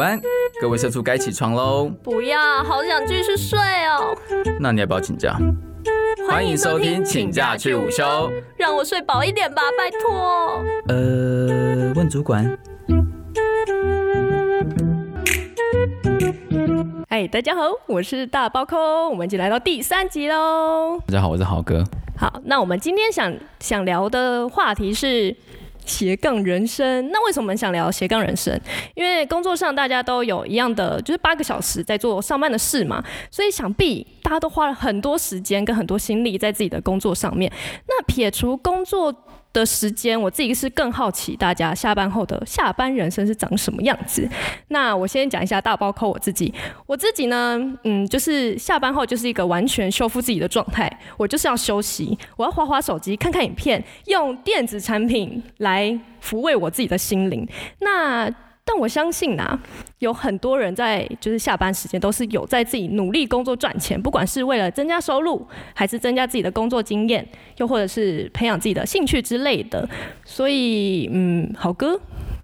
[0.00, 0.20] 安，
[0.60, 1.90] 各位社畜该起床喽！
[2.02, 4.16] 不要，好想继续睡哦。
[4.58, 5.36] 那你要不要请假？
[6.28, 8.30] 欢迎收听，请假去午休。
[8.56, 10.62] 让我睡饱一点吧，拜托。
[10.88, 12.58] 呃，问主管。
[17.08, 21.00] 哎，大家好，我是大包空，我们已经来到第三集喽。
[21.06, 21.84] 大家好，我是豪哥。
[22.16, 25.34] 好，那我们今天想想聊的话题是
[25.84, 27.10] 斜杠人生。
[27.10, 28.58] 那为什么我们想聊斜杠人生？
[28.94, 37.50] 因为工作上大家都有一样的，就是八个小时在做上班的事嘛，所以想必大家都花了很多时间跟很多心力在自己的工作上面。
[37.86, 39.14] 那撇除工作。
[39.52, 44.28] 的时间，我自己是更好奇大家下班后的下班人生是长什么样子。
[44.68, 46.52] 那我先讲一下大包扣我自己，
[46.86, 57.46] 我自己呢，嗯，就是下班后就是一个完全修复自己的状态，我就是要休息，我要划划手机，看看影片，用电子产品来抚慰我自己的心灵。
[57.80, 58.32] 那
[58.72, 59.58] 但我相信呐，
[59.98, 67.26] 有很多人在就是下班时间都是有在自己努力工作赚钱，不管是为了增加收入，还是增加自己的工作经验，
[67.56, 69.88] 又或者是培养自己的兴趣之类的。
[70.24, 72.00] 所以，嗯，好哥，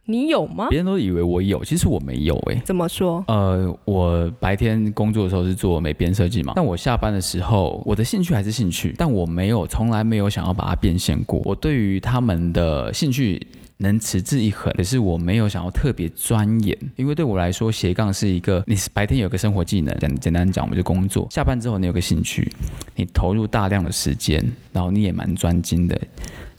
[0.07, 0.67] 你有吗？
[0.69, 2.61] 别人都以为我有，其实我没有哎。
[2.65, 3.25] 怎么说？
[3.29, 11.41] 呃，我白天工作的时候是做美编设计嘛，但我下班的时候，我的兴趣还是兴趣，但我没有，从来没有想要把它变现过。
[11.45, 13.41] 我对于他们的兴趣。
[13.79, 22.51] 能持之以恒，可是我没有想要特别钻研，因为对我来说，斜杠是一个，你白天有个生活技能，简简单讲，我们就工作，下班之后你有个兴趣，
[22.95, 26.01] 你投入大量的时间，然后你也蛮专精的，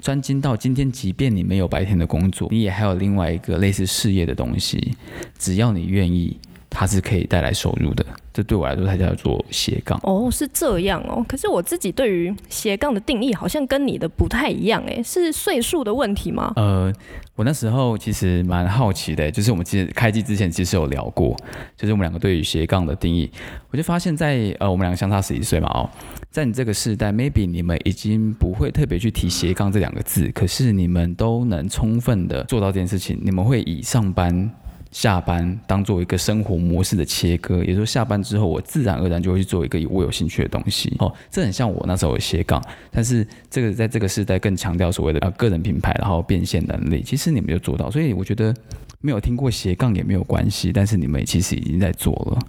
[0.02, 4.96] 专精到今天，即便你没有白天的工作，你也还有另外一个类似事业的东西，
[5.40, 6.38] 只要你愿意。
[6.70, 10.00] 它是可以带来收入的，这对我来说它叫做斜杠。
[10.04, 11.26] 哦，是这样哦。
[11.28, 16.52] 可是我自己对于斜杠的定义好像跟你的不太一样，诶，是岁数的问题吗？
[16.56, 16.94] 呃，
[17.36, 21.36] 我那时候其实蛮好奇的，就是我们其实开机之前其实有聊过，
[21.76, 23.32] 就是我们两个对于斜杠的定义，
[23.72, 25.90] 我就发现，在呃我们两个相差十一岁嘛，哦，
[26.30, 34.52] 在你这个时代，maybe 你们已经不会特别去提斜杠这两个字，可是你们都能充分的做到这件事情，你们会以上班。
[34.92, 40.94] 下班当做一个生活模式的切割，也就是下班之后，我自然而然就会去做一个我有兴趣的东西。
[41.00, 47.02] 哦，这很像我那时候的斜杠，但是这个在这个时代更强调所谓的呃个人品牌，然后变现能力。
[47.02, 48.56] 其实你们就做到，所以我觉得
[49.02, 52.40] 没有听过斜杠也没有关系，但是你们其实已经在做了。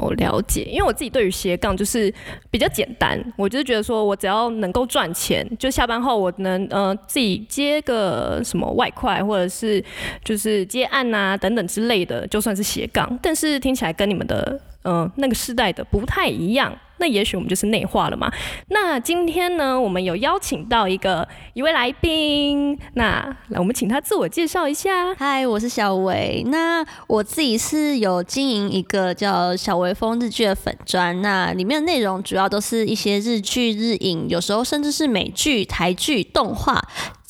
[0.00, 2.12] 我了解，因为我自己对于斜杠就是
[2.50, 9.82] 比较简单，我就是觉得说我只要能够赚钱，就下班后我能呃自己接个什么外快，或者是
[10.24, 13.18] 就是接案啊等等之类的，就算是斜杠。
[13.22, 16.76] 但是听起来跟你们的嗯那个时代的不太一样。
[17.00, 18.30] 那也许我们就是内化了嘛。
[18.68, 25.14] 那今天呢，我们有邀请到一个一位来宾，那来我们请他自我介绍一下。
[25.14, 26.44] 嗨，我是小维。
[26.46, 36.80] 那我自己是有经营一个叫小维风日剧的粉砖，那里面的内容主要都是一些日剧、日影，有时候甚至是美剧、台剧、动画。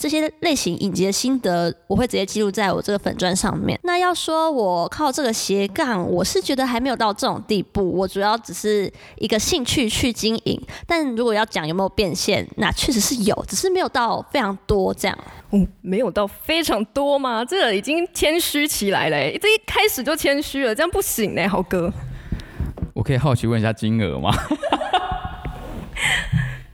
[0.01, 3.79] 这些类型影集的心得，我会直接记录在我这个粉砖上面。
[3.83, 7.93] 那要说我靠这个斜杠，我是觉得还没有到这种地步。
[7.93, 10.59] 我主要只是一个兴趣去经营。
[10.87, 15.19] 但如果要讲有没有变现，那确实是有，只是没有到非常多这样。
[15.51, 17.45] 哦，没有到非常多吗？
[17.45, 21.93] 这个已经谦虚起来了，这一开始就谦虚了，这样不行呢，豪哥。
[22.95, 24.31] 我可以好奇问一下金额吗？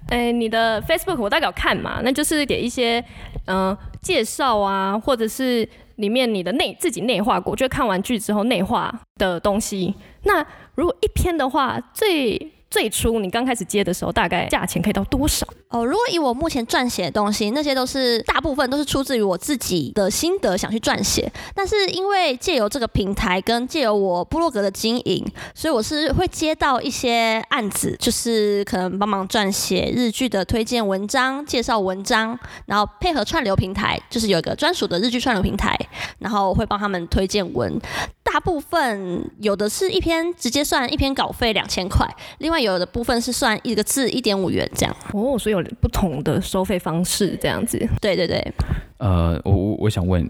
[0.08, 3.04] 哎，你的 Facebook 我代表看嘛，那就是给一些
[3.46, 9.94] 嗯介绍啊，或者是里面你的内自己内化过，就看完剧之后内化的东西。
[10.22, 10.44] 那
[10.74, 15.46] 如果一篇的话，最最初你刚开始接的时候，大概价钱可以到多少？
[15.69, 21.31] 哦，如果以我目前撰写的东西，那些都是大部分都是出自于我自己的心得想去撰写。
[21.54, 35.77] 但是因为借由这个平台跟借由我部落格的经营，所以我是会接到一些案子，就是可能帮忙撰写日剧的推荐文章、介绍文章，然后配合串流平台，就是有一个专属的日剧串流平台，
[36.21, 37.77] 然后会帮他们推荐文。
[38.22, 42.07] 大部分有的是一篇直接算一篇稿费两千块，
[42.39, 44.95] 另外有的部分是算一个字一点五元这样。
[45.12, 47.78] 哦，所以有不同的收费方式这样子。
[48.00, 48.42] 对对对。
[48.98, 50.28] 呃，我我我想问。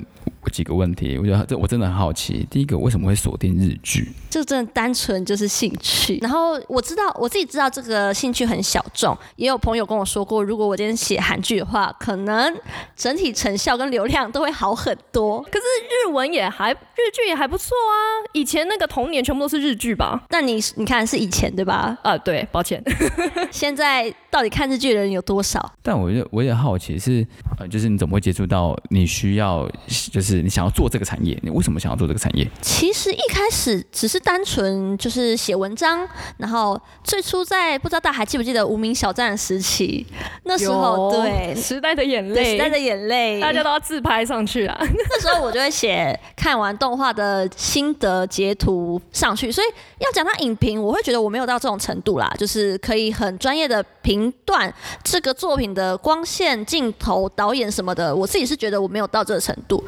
[0.53, 2.47] 几个问题，我觉得这我真的很好奇。
[2.49, 4.09] 第一个，为什么会锁定日剧？
[4.31, 6.19] 就真的单纯就是兴趣。
[6.23, 12.55] 然后我知道我自己知道这个兴趣很小众，也有朋友跟我说过，如果我今天写韩剧的话，可能
[12.95, 15.43] 整体成效跟流量都会好很多。
[15.43, 15.65] 可是
[16.07, 17.99] 日文也还日剧也还不错啊。
[18.33, 20.23] 以前那个童年全部都是日剧吧？
[20.31, 21.99] 那你你看是以前对吧？
[22.03, 22.81] 啊，对，抱歉。
[23.51, 24.15] 现在。
[24.37, 25.73] 到底看日剧的人有多少。
[25.83, 27.27] 但我就我也好奇是，
[27.59, 29.67] 呃，就是你怎么会接触到你需要，
[30.13, 31.39] 就是你想要做这个产业？
[31.43, 32.47] 你为什么想要做这个产业？
[32.61, 36.07] 其实一开始只是单纯就是写文章，
[36.37, 40.07] 然后最初在不知道大家还记不记得无名小站的时期，
[40.45, 44.77] 那时候对时代的眼泪，时代的眼泪，大家都要自拍上去啊。
[44.81, 49.67] 那时候我就会写看完动画的心得截图上去，所以
[49.99, 58.15] 要讲到影评，我会觉得我没有到这种程度啦，就是可以很专业的评断这个作品的光线、镜头、导演什么的。
[58.15, 59.83] 我自己是觉得我没有到这个程度，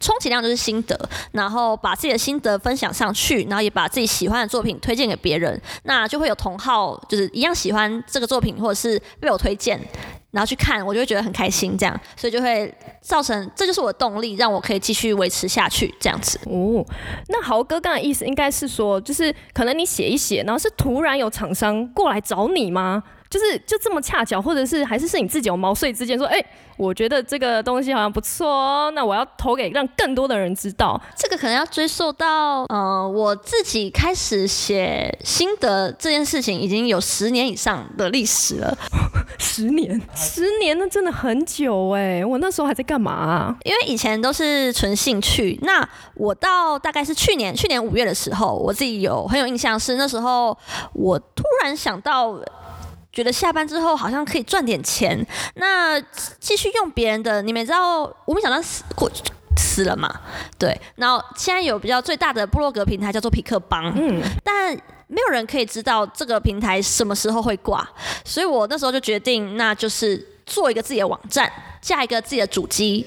[0.00, 0.98] 充其量就是心得，
[1.32, 9.80] 然后把自己的心得分享上去，然后也把自己喜欢的作品推荐给别人，那就会有同好就是一样喜欢这个作品，或者是被我推荐。
[10.30, 16.38] 然后去看，我就会觉得很开心，这样，所以就会造成，这就是我的动力，让我可以继续维持下去，这样子。
[16.44, 16.84] 哦，
[17.28, 23.02] 那豪哥刚才意思应该是说，就是可能你写一写，然后是突然有厂商过来找你吗？
[23.30, 26.42] 就是就这么恰巧，或者是还是是你自己有毛遂自荐说，哎、
[26.78, 31.00] 我觉得这个东西好像不错哦，那我要投给让更多的人知道。
[31.14, 38.76] 这个可能要追溯到，呃，我自己开始写心得这件事情，已经有十年以上的历史了。
[39.38, 43.56] 十年，十年那真的很久哎，我那时候还在干嘛啊？
[43.64, 50.56] 因为以前都是纯兴趣，那我到大概是去年去年五月的时候，我自己有很有印象是那时候
[50.94, 52.40] 我突然想到。
[53.18, 55.26] 觉得下班之后好像可以赚点钱，
[55.56, 56.00] 那
[56.38, 59.10] 继续用别人的，你们知道我没想到死过
[59.56, 60.08] 死了嘛？
[60.56, 64.72] 对，然后现在有比较最大的部落格平台叫做匹克邦，嗯，但
[65.08, 67.84] 没有人可以知道这个平台什么时候会挂，
[68.24, 73.04] 所以我那时候就决定，那就是做一个自己的网站，架一个自己的主机，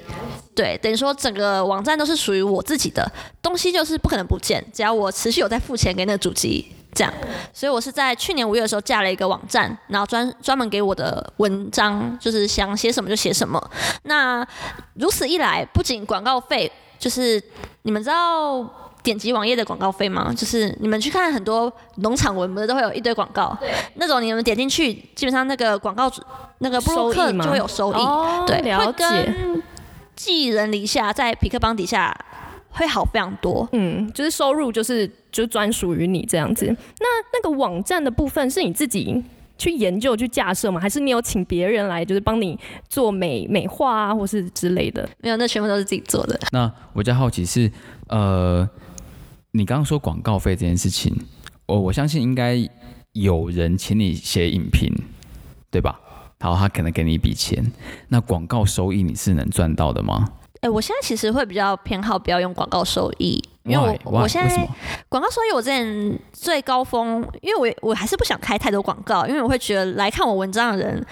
[0.54, 3.10] 对，等于说整个网站都是属于我自己的
[3.42, 6.69] 东西，就是不可能不见，只要我持续有在付钱给那个主机。
[6.94, 7.14] 这样，
[7.54, 13.62] 所以我是在去年五月的时候架了一个网站，然后专专门给我的文章，就是想写什么就写什么。
[14.04, 14.46] 那
[14.96, 17.42] 如此一来，不仅广告费，就是
[17.84, 18.64] 你们知道
[19.04, 20.34] 点击网页的广告费吗？
[20.36, 23.58] 就是你们去看很多农场文，不是都会有一堆广告，
[23.96, 26.22] 那种你们点进去，基本上那个广告主
[26.60, 28.94] 那个布洛克就会有收益，哦对，会了解。
[28.98, 29.64] 跟
[30.16, 32.16] 寄人篱下，在匹克邦底下
[32.72, 33.68] 会好非常多。
[33.74, 36.66] 嗯，就是收入就是就专属于你这样子。
[36.66, 39.24] 那那个网站的部分是你自己
[39.58, 40.80] 去研究去架设吗？
[40.80, 42.58] 还是你有请别人来就是帮你
[42.90, 45.08] 做美美化啊，或是之类的？
[45.20, 46.40] 没有，那全部都是自己做的。
[46.52, 46.64] 那
[46.94, 47.72] 我比较好奇是，
[48.08, 48.68] 呃，
[49.52, 51.16] 你刚刚说广告费这件事情，
[51.68, 52.58] 我我相信应该
[53.12, 54.92] 有人请你写影评，
[55.70, 56.00] 对吧？
[56.40, 57.72] 好，他可能给你一笔钱，
[58.08, 60.28] 那广告收益你是能赚到的吗？
[60.62, 64.18] 哎、我现在其实会比较偏好不要用广告收益，因为我 Why?
[64.18, 64.22] Why?
[64.24, 64.68] 我现在？
[65.10, 71.06] 广告收益我之前最高峰，因为我我还是不想开太多广告，因为我会觉得来看我文章的人。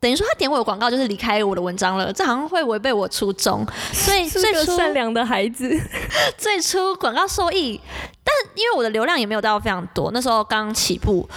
[0.00, 5.68] 等于说他点我的广告就是离开我的文章了，这好像会违背我初衷，所以是个最初善良的孩子。
[6.38, 7.80] 最初广告收益，
[8.22, 11.28] 但因为我的流量也没有到非常多，那时候刚起步，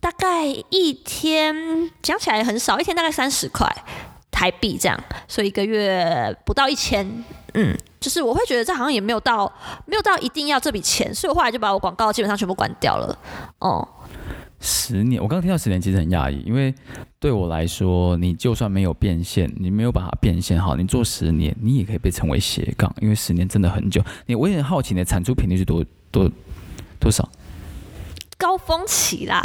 [0.00, 1.54] 大概一天
[2.02, 3.64] 讲起来很少，一天大概三十块
[4.40, 4.98] 台币这样，
[5.28, 7.06] 所以一个月不到一千，
[7.52, 9.44] 嗯，就是我会觉得这好像也没有到
[9.84, 13.18] 没有到一定要这笔钱，所以我后来就把我广告基本上全部关掉了，
[13.58, 13.86] 哦、
[14.58, 16.74] 十年，我刚刚听到十年其实很讶异，因为
[17.18, 24.02] 对我来说，你就算没有变现，你没有把它变现好，你做十年，你也可以被称为斜杠，因为十年真的很久。
[24.24, 26.30] 你我也很好奇，你的产出频率是多多
[26.98, 27.28] 多少？
[28.38, 29.44] 高峰期啦。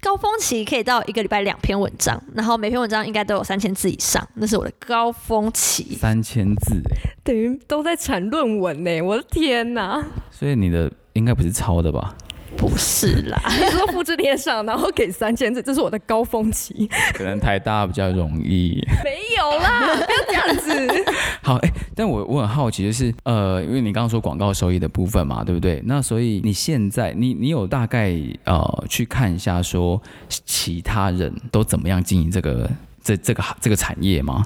[0.00, 5.96] 高峰期可以到一个礼拜两篇文章，然后每篇文章应该都有三千字以上，那是我的高峰期。
[5.96, 6.80] 三千字，
[7.24, 10.04] 等于都在产论文呢，我的天哪！
[10.30, 12.14] 所以你的应该不是抄的吧？
[12.56, 16.88] 不是啦， 你说复制贴上，然后给三千字，这是我的高峰期。
[17.14, 18.80] 可能台大比较容易。
[19.04, 21.04] 没有啦，不要这样子。
[21.42, 25.82] 好，哎、但我我很好奇，就是呃，因为你刚刚说广告收益的部分嘛，对不对？
[25.86, 28.14] 那所以你现在你你有大概
[28.44, 32.68] 呃去看一下，说其他人都怎么样经营这个
[33.02, 34.44] 这这个这个产业吗？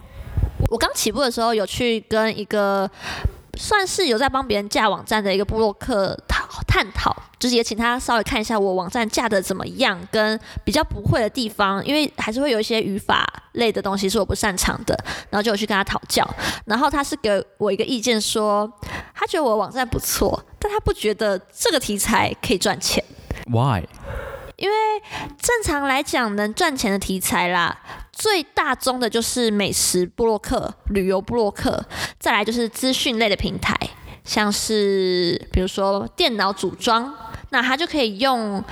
[0.70, 2.90] 我刚起步的时候有去跟一个
[3.58, 14.98] 算是有在帮别人架网站的一个布洛克讨探讨，就是也请他稍微看一下我网站架的怎么样，跟比较不会的地方，因为还是会有一些语法类的东西是我不擅长的，
[15.30, 16.28] 然后就有去跟他讨教，
[16.64, 18.70] 然后他是给我一个意见说，
[19.14, 23.04] 他觉得我的网站不错，但他不觉得这个题材可以赚钱。
[23.46, 23.84] Why？
[24.56, 24.76] 因为
[25.40, 27.80] 正常来讲，能赚钱的题材啦，
[28.22, 31.84] 最大宗的就是美食布洛克、旅游布洛克，
[32.20, 33.76] 再来就是资讯类的平台，
[34.24, 37.12] 像是比如说电脑组装，
[37.50, 38.62] 那它就可以用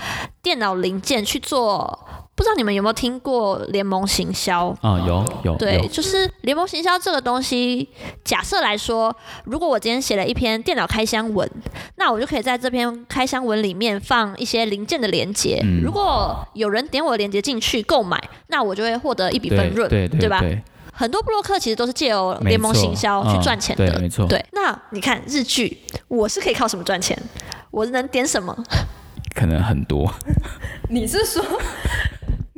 [0.41, 4.69] 电脑零件去做不知道你们有没有听过联盟行销？
[4.81, 7.87] 啊、有有对，就是联盟行销这个东西。
[8.25, 11.47] 假设来说，如果我今天写了一篇电脑开箱文，
[11.97, 15.61] 那我就可以在这篇开箱文里面放一些零件的连接。
[15.63, 20.41] 嗯如果有人点我的连接进去购买，那我就会获得一笔分润，对对吧？
[20.41, 20.63] 对
[20.95, 27.17] 很多布洛克其实都是借由联盟行销去嗯赚钱的，对没错对，那你看日剧，我是可以靠什么赚钱？
[27.71, 28.57] 我能点什么？
[29.35, 30.13] 可能很多。
[30.89, 31.43] 你是说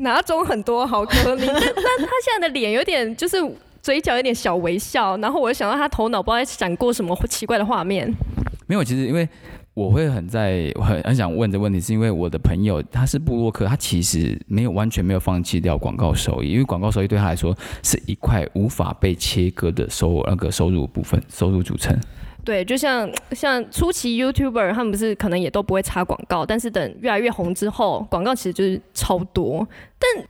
[0.03, 3.37] 哪种很多好可怜但 但他现在的脸有点就是
[3.81, 8.13] 嘴角有点小微笑，然后我就想到他头脑不知道在闪过什么奇怪的画面。
[8.67, 9.29] 没有，其实因为
[9.75, 21.99] 我会很在我很很想问这问题，是因为我的朋友他是布洛克，他其实没有完全没有放弃掉广告收益，因为广告收益对他来说是一块无法被切割的收那个收入部分，收入组成。
[22.45, 29.67] 对，就像像初期 YouTuber 他们不是可能也都不会插广告，但是等越来越红之后，广告其实就是超多。
[29.99, 30.25] 但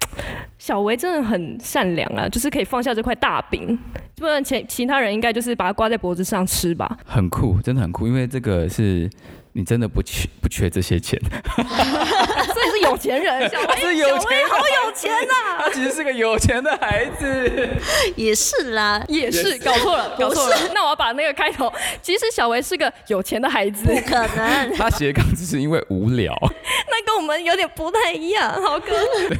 [0.58, 3.78] 小维真的很善良啊，就是可以放下这块大饼，
[4.16, 6.98] 不然其其他人应该就是把它挂在脖子上吃吧。
[7.06, 9.08] 很酷，真的很酷，因为这个是
[9.54, 11.20] 你真的不缺不缺这些钱，
[11.56, 14.56] 所以是有钱人， 小薇是有钱小维好
[14.86, 17.68] 有钱呐、他其实是个有钱的孩子。
[18.16, 20.56] 也是啦，也是搞错了，搞错了。
[20.74, 24.72] 那我要把那个开头，其实小维是个有钱的孩子，不可能。
[24.76, 28.92] 他斜杠只是因为无聊，那跟我们有点不太一样，好哥。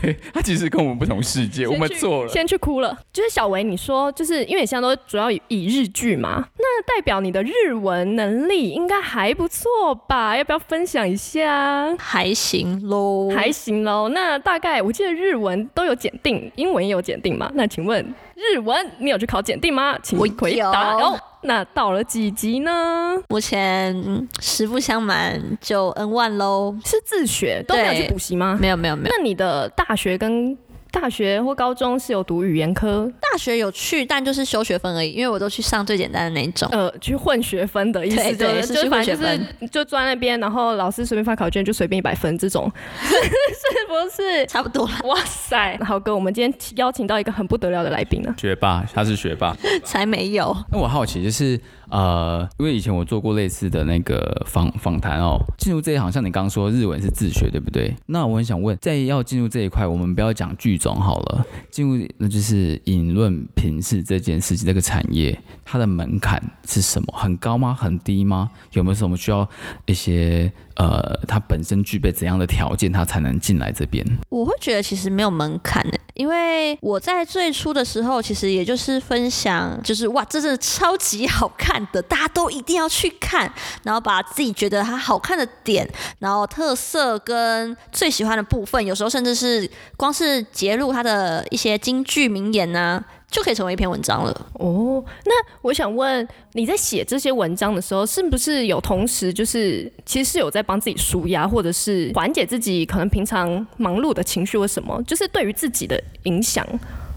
[0.02, 2.28] 对他其实跟我们不同世界，我们错了。
[2.28, 2.97] 先去哭了。
[3.12, 10.37] 就是小维，你说就是因为你现在都主要以以日剧嘛，那代表你的日文能力应该还不错吧？
[10.37, 11.97] 要不要分享一下？
[11.97, 14.09] 还行喽，还行喽。
[14.11, 17.50] 那大概我记得日文都有检定，英文也有检定嘛？
[17.54, 18.02] 那请问
[18.35, 19.97] 日文你有去考检定吗？
[20.02, 20.99] 请我回答。
[21.00, 23.16] 有哦，那到了几级呢？
[23.28, 26.76] 目前嗯实不相瞒，就 N one 喽。
[26.85, 28.59] 是自学，都没有去补习吗？
[28.61, 30.56] 没有没有没有，那你的大学跟
[30.92, 36.68] 大学或高中是有读语言科，大学有去，但就是修学分而已，因为我都去上最简单的那一种。
[36.70, 42.70] 呃，去混学分的意思对就是，对是去就反正就混学是就坐在那边，然后老师随便发考卷就随便一百分这种，
[43.00, 44.46] 是不是？
[44.46, 48.34] 差不多了，哇塞，好哥，我们今天邀请到一个很不得了的来宾呢。
[48.38, 49.56] 学霸，他是学霸。
[49.82, 50.54] 才没有。
[50.70, 51.58] 那我好奇就是，
[51.92, 57.94] 呃，因为以前我做过类似的那个访访谈哦，进入这一行，像你刚刚说日文是自学，对不对？
[58.06, 67.12] 那我很想问，在要进入这一块，我们不要讲剧种好了，进入那就是引论评视这件事情，这个产业它的门槛是什么？
[67.14, 67.75] 很高吗？
[67.78, 68.50] 很低吗？
[68.72, 69.46] 有没有什么需要
[69.84, 74.02] 一些呃，它本身具备怎样的条件，它才能进来这边？
[74.30, 83.52] 我会觉得其实没有门槛的，因为我在最初的时候，其实也就是分享，就是哇，这是超级好看的，大家都一定要去看，
[83.83, 85.88] 然后把自己觉得它好看的点，
[86.19, 94.46] 然后特色跟最喜欢的部分，有时候甚至是光是截录它的一些京剧名言呢、就可以成为一篇文章了。
[94.60, 106.64] 哦，那我想问你在写这些文章的时候，是不是有同时就是其实是有在帮自己舒压，或者是缓解自己可能平常忙碌的情绪或什么，就是对于自己的影响？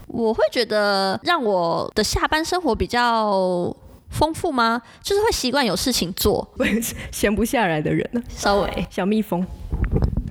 [0.08, 3.76] 我会觉得让我的下班生活比较
[4.08, 4.80] 丰富吗？
[5.02, 6.48] 就是会习惯有事情做，
[7.12, 8.22] 闲不下来的人呢？
[8.28, 8.86] 稍微。
[8.88, 9.46] 小蜜蜂。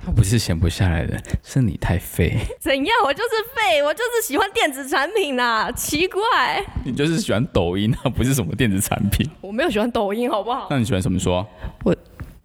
[0.06, 2.96] 他不是闲不下来的，是你太废， 怎样？
[3.04, 9.28] 我就是废，我就是喜欢电子产品啦，奇怪，你就是喜欢抖音啊，不是什么电子产品。
[9.40, 10.68] 我没有喜欢抖音，好不好？
[10.70, 11.44] 那你喜欢什么说
[11.82, 11.96] 我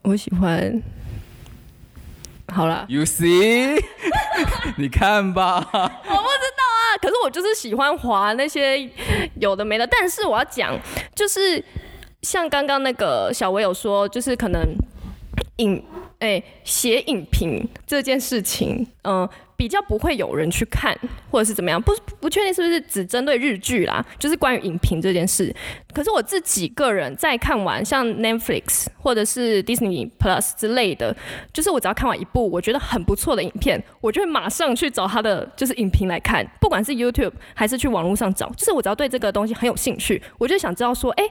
[0.01, 0.81] 我喜欢。
[2.51, 3.79] 好了，？You see，
[4.75, 5.57] 你看吧。
[5.57, 8.89] 我不知道啊，可是我就是喜欢滑那些
[9.35, 10.75] 有的没的，但是我要讲，
[11.15, 11.63] 就是
[12.23, 14.75] 像刚刚那个小薇有说，就是可能
[15.57, 15.81] 影
[16.21, 20.97] 哎写影评这件事情，嗯、比较不会有人去看，
[21.29, 25.53] 或者是怎么样，不不确定是不是只针对日剧啦，就是关于影评这件事。
[25.93, 31.13] 可是我自己个人在看完像 Netflix 或者是 Disney Plus 之类的，
[31.51, 41.23] 就是我只要看完一部我觉得很不错的影片，我就会马上去找它的就是影评来看，不管是 YouTube 还是去网络上找，就是我只要对这个东西很有兴趣，我就想知道说，哎、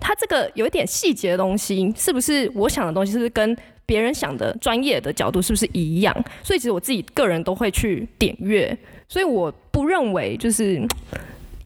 [0.00, 3.56] 它这个有一点细节的东西，是不是我想的东西，是不是跟
[3.88, 6.14] 别人想的专业的角度是不是一样？
[6.44, 8.76] 所以其实我自己个人都会去点阅，
[9.08, 11.20] 所以我不认为就是嗯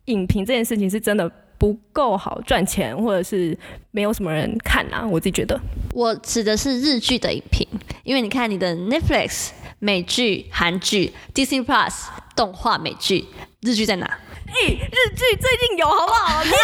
[0.04, 3.58] 影评这件事情是真的不够好赚钱，或者是
[3.90, 5.04] 没有什么人看啊。
[5.04, 5.60] 我自己觉得，
[5.92, 7.66] 我指的是日剧的影评，
[8.04, 9.50] 因为你看你的 Netflix
[9.80, 13.26] 美剧、韩剧、Disney Plus 动画美剧，
[13.62, 14.06] 日剧在哪？
[14.06, 16.40] 哎、日剧最近有好不好？
[16.44, 16.56] 面具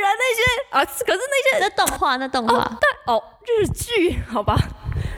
[0.00, 2.78] 人那些啊，可是那些那动画，那动画。
[3.06, 4.56] 哦，日剧好吧，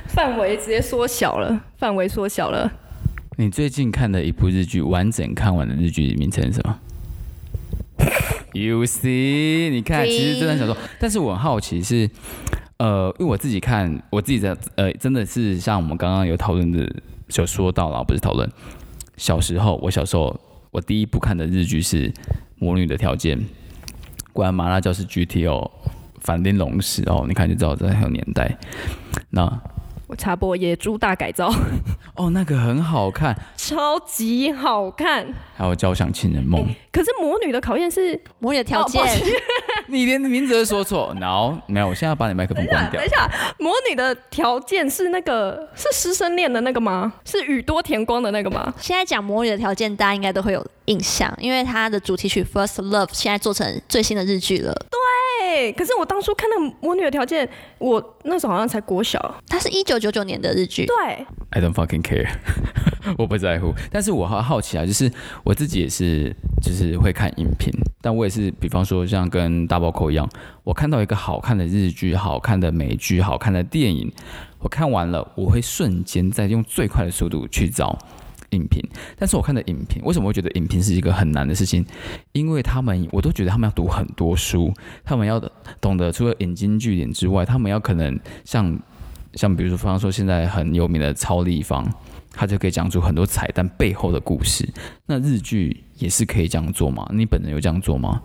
[0.09, 2.71] 范围直接缩小了，范围缩小了。
[3.37, 6.79] 你最近看的一部日剧，完整看完的日剧名称是什么
[8.53, 12.09] ？You see，你看，其实真的想说，但是我很好奇是，
[12.79, 16.91] 呃，因为我自己看，我自己在，呃，真的是像我们刚刚有讨论的，
[17.37, 18.51] 有说到了，不是讨论。
[19.19, 20.39] 小时候，我小时候，
[20.71, 22.11] 我第一部看的日剧是
[22.59, 23.39] 《魔女的条件》，
[24.33, 25.71] 果然麻辣教师 GTO，
[26.21, 28.57] 反町隆史哦，你看就知道这很有年代。
[29.29, 29.47] 那
[30.07, 31.53] 我插播野猪大改造，
[32.15, 35.27] 哦，那个很好看，超级好看。
[35.57, 36.61] 还有《交响情人梦》
[36.93, 39.07] 可是魔女的考验是魔女的条件哦
[39.89, 43.09] 你连名字都说错，然 后没有，我现在要把你麦克风关掉等一。
[43.09, 47.13] 下，魔女的条件是那个是师生恋的那个吗？
[47.25, 48.73] 是宇多田光的那个吗？
[48.79, 54.73] 现在讲魔女的条件，大家应该都会有印象，因为它的主题曲《First Love》现在做成最新的日剧了。
[54.91, 57.49] 对，可是我当初看那个魔女的条件，
[57.79, 59.43] 我那时候好像才国小。
[59.49, 60.85] 它是一九九九年的日剧。
[60.87, 62.29] 对，I don't fucking care，
[63.17, 63.73] 我不在乎。
[63.91, 65.11] 但是我好好奇啊，就是
[65.45, 70.29] 我自己也是，就是会看影评，但我也是，比方说像跟大包扣一样，
[70.65, 74.13] 我看到一个好看的日剧、好看的美剧、好看的电影，
[74.59, 77.97] 我看完了，我会瞬间再用最快的速度去找。
[78.51, 78.83] 影评，
[79.19, 81.85] 但是我看的影评，为什么会觉得影评是一个很难的事情？
[82.33, 84.73] 因为他们，我都觉得他们要读很多书，
[85.05, 85.41] 他们要
[85.81, 88.79] 懂得除了引经据典之外，他们要可能像
[89.35, 91.87] 像比如说，方说现在很有名的超立方，
[92.33, 94.69] 他就可以讲出很多彩蛋背后的故事。
[95.07, 97.09] 那日剧也是可以这样做吗？
[97.13, 98.23] 你本人有这样做吗？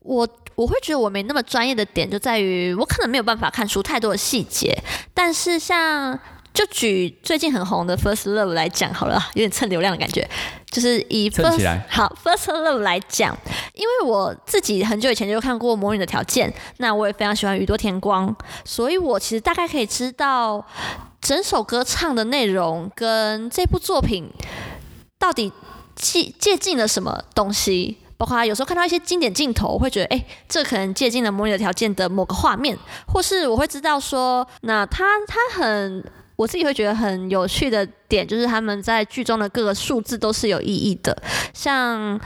[0.00, 4.76] 我我会觉得我没那么专业的点就在于，我可能没有办法看出太多的细节。
[5.12, 6.18] 但是像
[6.52, 10.28] 就举最近很红的《First Love》来讲好了，有点蹭流量的感觉。
[10.70, 13.36] 就是以 First 来好 First Love 来讲，
[13.74, 20.66] 因为我自己很久以前就看过《魔女的条件》，那我也非常喜欢宇多田光，所以我其实大概可以知道
[21.20, 24.30] 整首歌唱的内容跟这部作品
[25.18, 25.52] 到底
[25.94, 27.98] 借借鉴了什么东西。
[28.18, 36.04] 包括有时候看到一些经典镜头，我会觉得，哎、这可能借鉴了《魔女的条件》的某个画面，或是我会知道说，那他他很，
[36.38, 41.16] 我自己会觉得很有趣的点，就是他们在剧中的各个数字都是有意义的，
[41.52, 42.18] 像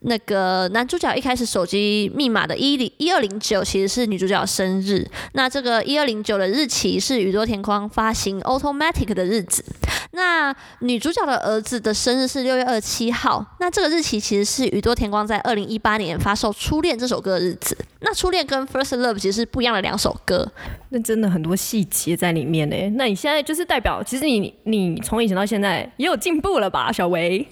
[0.00, 9.64] 那个男主角一开始手机密码的一零一二零九其实是女主角生日，那这个一二零九的日期是宇多田光发行 Automatic 的日子。
[10.12, 17.76] 那女主角的儿子的生日是六月二十七号，那这个日期其实是宇多田光在二零一八年发售《初恋》这首歌的日子。
[18.00, 20.50] 那《初恋》跟《First Love》其实是不一样的两首歌。
[20.90, 22.76] 那真的很多细节在里面呢。
[22.94, 27.44] 那你现在就是代表，其实你你从以前到现在也有进步了吧，小维？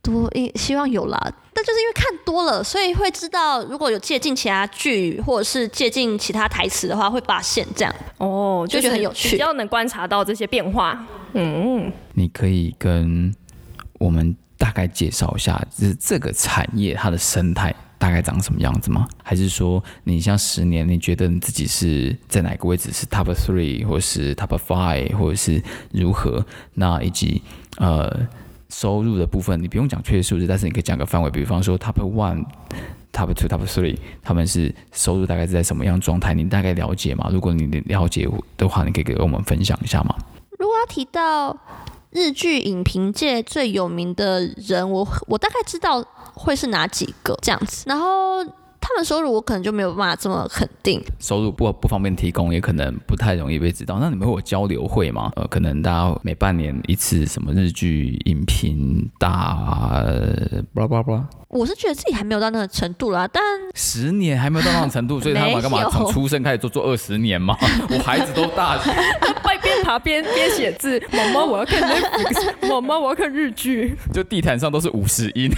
[0.00, 1.18] 多一，希望有啦，
[1.52, 7.92] 但就是因为看多了，所以会知道如果有借鉴其他剧或者是借鉴其他台词的话，会发现这样。
[8.18, 11.04] 哦，就觉得很有趣比较能观察到这些变化。
[11.32, 13.34] 嗯，你可以跟
[13.98, 19.06] 我们大概介绍一下，就是这个产业它的生态大概长什么样子吗？
[19.22, 22.92] 还是说你像十年，你觉得你自己是在哪个位置？
[22.92, 26.44] 是 top three，或是 top five，或者是如何？
[26.74, 27.42] 那以及
[27.78, 28.26] 呃
[28.68, 32.44] 收入的部分，你不用讲确切数字，但是你可以讲个范围，比方说 top one。
[33.12, 36.34] Top two, Top three，他们是收入大概是在什么样状态？
[36.34, 37.30] 你大概了解吗？
[37.32, 38.28] 如果你了解
[38.58, 40.14] 的话，你可以给我们分享一下吗？
[40.58, 41.58] 如果要提到
[42.10, 46.02] 日剧影评界最有名的人，我我大概知道
[46.34, 48.44] 会是哪几个这样子，然后
[48.88, 51.02] 他们收入我可能就没有办法这么肯定。
[51.18, 53.98] 收入不不方便提供，也可能不太容易被知道。
[54.00, 55.32] 那你们会有交流会吗？
[55.34, 60.02] 呃，可能大家每半年一次，什么日剧影评大，
[60.72, 63.42] 巴拉巴拉巴拉，我是觉得自己还没有到那个程度啦，但
[63.74, 67.56] 十年还没有到那种程度， 所以他们干嘛从出生开始做做二十年嘛？
[67.90, 68.78] 我孩子都大，
[69.42, 73.96] 边边爬边边写字，妈妈我要看 Netflix，妈妈我要看日剧。
[74.12, 75.50] 就地毯上都是五十音。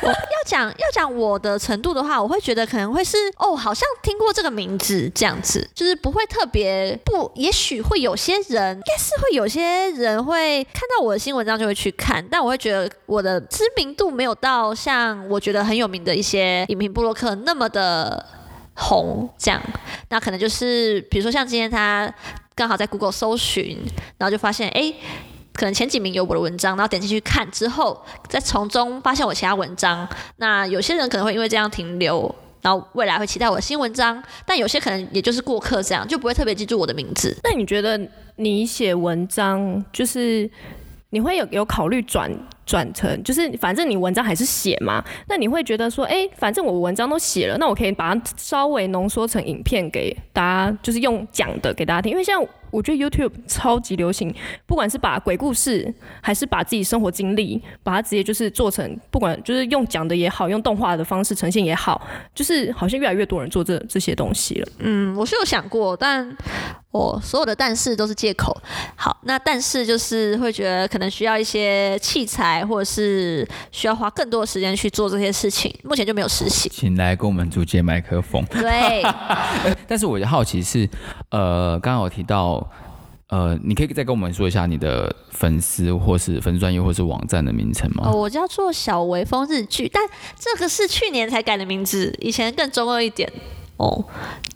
[0.08, 18.24] 要讲要讲我的程度的话，我会觉得可能会是哦，好像听过这个名字这样子，就是不会特别不，也许会有些人，应该是会有些人会看到我的新文章就会去看，但我会觉得我的知名度没有到像我觉得很有名的一些影评部落客那么的
[18.74, 19.62] 红这样，
[20.08, 22.12] 那可能就是比如说像今天他
[22.54, 23.78] 刚好在 Google 搜寻，
[24.18, 24.94] 然后就发现哎。
[25.60, 30.08] 可能前几名有我的文章，然后点进去看之后，再从中发现我其他文章。
[30.38, 37.36] 那有些人可能会因为这样停留，然后未来会期待我的新文章，但有些可能也就是过客这样，就不会特别记住我的名字。
[37.44, 38.00] 那你觉得
[38.36, 40.50] 你写文章就是
[41.10, 42.32] 你会有有考虑转
[42.66, 52.46] 转成，就是反正你文章还是写嘛，那你会觉得说，哎、反正我文章都写了，那我可以把它稍微浓缩成影片给大家，就是用讲的给大家听，因为像。
[52.72, 54.32] 我觉得 YouTube 超级流行，
[54.64, 62.00] 不管是把鬼故事，还是把自己生活经历，把它直接就是做成，不管就是用讲的也好，用动画的方式呈现也好，
[62.32, 64.68] 就是好像越来越多人做这这些东西了。
[64.78, 66.36] 嗯，我是有想过，但
[66.92, 68.56] 我所有的但是都是借口。
[68.94, 76.68] 好，那但是就是会觉得可能需要一些器材，或者是需要花更多的时间去做这些事情，目前就没有实习。
[76.68, 78.44] 请来跟我们租借麦克风。
[78.50, 79.02] 对，
[79.86, 80.88] 但是我的好奇是，
[81.30, 82.70] 呃，刚刚有提到，
[83.28, 88.04] 呃，你可以再跟我们说一下你的粉丝或是粉丝专业或是网站的名称吗？
[88.06, 90.02] 哦，我叫做小微风日剧，但
[90.38, 93.30] 这个是去年才改的名字，以前更中二一点。
[93.80, 94.04] 哦，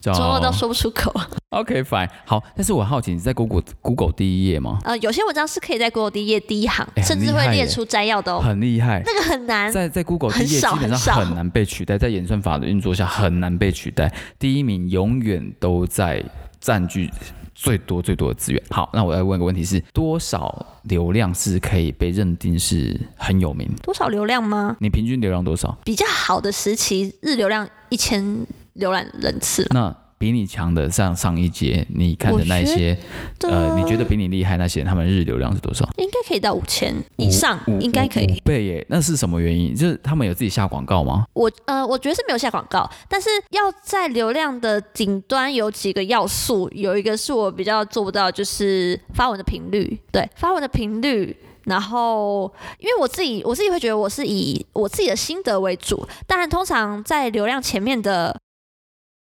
[0.01, 1.11] 叫中二到说不出口。
[1.49, 4.79] OK fine 好，但是我好奇你在 Google Google 第一页吗？
[4.85, 8.41] 呃，有些文章是可以在 Google 第一页第一行，甚至会列出摘要的哦。
[8.41, 9.03] 很厉害。
[9.07, 14.13] 那个很难，在在 Google 第一页基本上很难被取代，在演算法的运作下很难被取代。
[14.39, 16.23] 第一名永远都在
[16.61, 17.11] 占据
[17.55, 18.63] 最多最多的资源。
[18.71, 23.71] 好，那我要问个问题是：多少流量是可以被认定是很有名？
[23.83, 24.77] 多少流量吗？
[24.81, 25.79] 你平均流量多少？
[25.85, 28.45] 比较好的时期，日流量一千
[28.77, 29.69] 浏览人次了。
[29.73, 32.97] 那比你强的上上一节，你看的那一些，
[33.41, 35.87] 呃，你觉得比你厉害那些，他们日流量是多少？
[35.99, 38.27] 应该可以到五千以上，应该可以。
[38.27, 38.87] 五倍耶！
[38.89, 39.75] 那是什么原因？
[39.75, 41.27] 就是他们有自己下广告吗？
[41.35, 49.99] 我呃，我觉得是没有下广告，但是要在流量的顶端有几个要素，有一个是我比较做不到，就是发文的频率。
[50.11, 51.37] 对，发文的频率。
[51.65, 58.39] 然后，因为我自己我自己会觉得我是以我自己的心得为主，当然通常在流量前面的，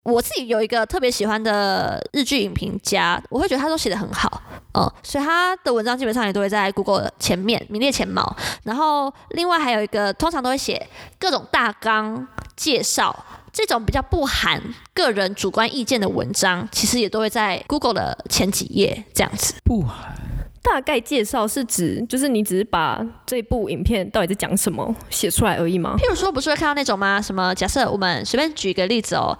[0.04, 4.40] 我自己有一个特别喜欢的日剧影评家，我会觉得他都写的很好，
[4.74, 8.36] 嗯，所以他的文章基本上也都会在 Google 前面名列前茅。
[8.62, 10.86] 然后另外还有一个，通常都会写
[11.18, 13.24] 各种大纲介绍。
[13.56, 14.60] 这种比较不含
[14.92, 19.54] 个人主观意见的文章，其实也都会在 Google 的前几页这样子。
[19.62, 20.12] 不含
[20.60, 25.94] 大概介绍是指，就是你只是把这部影片到底在讲什么写出来而已吗？
[25.98, 27.22] 譬如说，不是会看到那种吗？
[27.22, 27.54] 什么？
[27.54, 29.38] 假设我们随便举一个例子哦，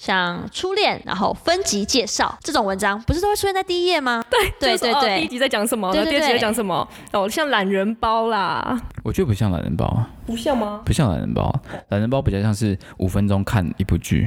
[0.00, 4.24] 像初恋，然后分级介绍这种文章，不是都会出现在第一页吗？
[4.30, 6.88] 对对对对哦第一，集在讲什么，对对然后第二集在对讲什么？
[7.12, 10.80] 哦，像懒人包啦，我觉得不像懒人包，不像吗？
[10.86, 11.54] 不像懒人包，
[11.90, 14.26] 懒人包比较像是五分钟看一部剧，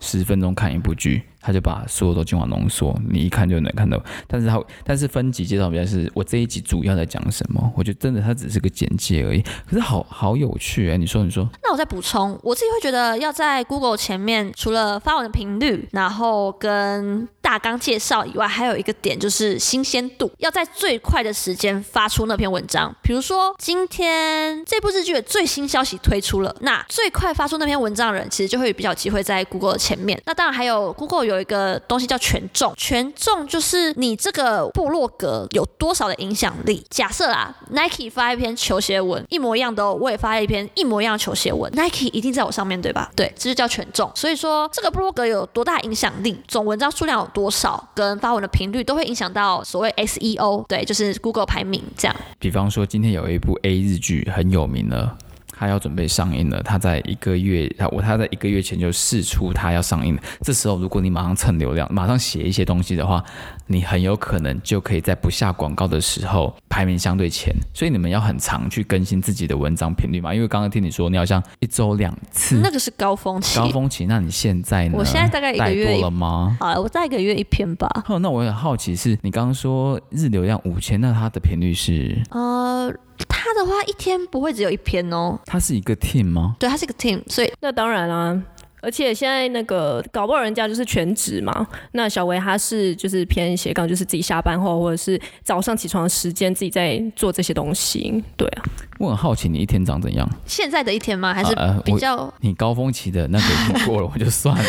[0.00, 4.00] 十分钟看一部剧，他就把所有都精华浓缩，你一看就能看到。
[4.26, 22.94] 但是他但是分级介绍比较是我这一集主要在讲什么，我觉得真的它只是个简介而已，可是好好有趣哎、你说你说，那我再补充，我自己会觉得要在 Google 前面，除了发文的频率，然后跟大纲介绍以外，还有一个点就是新鲜度，要在最快的时间发出那篇文章。
[23.02, 30.20] 比如说今天这部日剧的最新消息推出了，那最快发出那篇文章的人，其实就会比较机会在 Google 的前面。
[30.26, 36.84] 那当然还有 Google 有一个东西叫权重，权重就是你这个部落格有多少的影响力。
[36.90, 43.10] 假设啦，Nike 发一篇球鞋文，一模一样的，我也发一篇一模一样的球鞋文，Nike 一定在我上面对吧？
[43.14, 44.10] 对，这就叫权重。
[44.14, 52.16] 所以说这个部落格有多大影响力，总文章数量有多少，跟发文的频率都会影响到所谓 SEO，对，就是 Google 排名这样。
[52.38, 55.16] 比方说今天有一部 A 日剧很有名了。
[55.60, 60.22] 他要准备上映了，他在一个月，他我他在一个月前就试出他要上映了。
[60.40, 63.22] 这时候，如果你马上蹭流量，马上写一些东西的话，
[63.70, 67.54] 你很有可能就可以在不下广告的时候排名相对前。
[67.72, 73.56] 所以你们要很常去更新自己的文章频率嘛，因为刚刚听你说你好像一周两次，那个是高峰期。
[73.56, 74.06] 高峰期。
[74.06, 74.94] 那你现在呢？
[74.98, 76.56] 我现在大概一个月过了吗？
[76.58, 77.88] 好了，我再一个月一篇吧。
[78.08, 82.92] 哦，那我很好奇是，你刚刚说日流量五千，那它的频率是呃，
[83.28, 86.56] 它的话一天不会只有一篇哦，它是一个 team 吗？
[86.58, 88.42] 对，它是一个 team，所以那当然啦、
[88.82, 98.62] 而且现在那个搞不好人家就是全职嘛，那小维他是就是偏斜杠，就是自己下班后或者是早上起床时间自己在做这些东西，对啊，
[99.00, 100.28] 我很好奇你一天长怎样？
[100.44, 101.32] 现在的一天吗？
[101.32, 104.64] 还是比较你高峰期的那个已经过了， 我就算了。